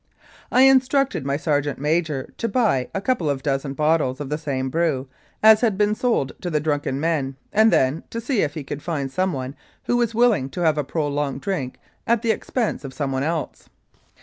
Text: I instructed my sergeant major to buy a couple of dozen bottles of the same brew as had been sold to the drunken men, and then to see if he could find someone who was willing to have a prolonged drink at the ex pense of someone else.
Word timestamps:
I 0.51 0.63
instructed 0.63 1.27
my 1.27 1.37
sergeant 1.37 1.77
major 1.77 2.33
to 2.39 2.47
buy 2.49 2.89
a 2.91 3.01
couple 3.01 3.29
of 3.29 3.43
dozen 3.43 3.73
bottles 3.75 4.19
of 4.19 4.29
the 4.31 4.37
same 4.39 4.71
brew 4.71 5.07
as 5.43 5.61
had 5.61 5.77
been 5.77 5.93
sold 5.93 6.31
to 6.41 6.49
the 6.49 6.59
drunken 6.59 6.99
men, 6.99 7.35
and 7.53 7.71
then 7.71 8.01
to 8.09 8.19
see 8.19 8.41
if 8.41 8.55
he 8.55 8.63
could 8.63 8.81
find 8.81 9.11
someone 9.11 9.55
who 9.83 9.97
was 9.97 10.15
willing 10.15 10.49
to 10.49 10.61
have 10.61 10.79
a 10.79 10.83
prolonged 10.83 11.41
drink 11.41 11.79
at 12.07 12.23
the 12.23 12.31
ex 12.31 12.49
pense 12.49 12.83
of 12.83 12.95
someone 12.95 13.21
else. 13.21 13.69